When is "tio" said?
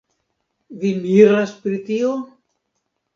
1.91-2.15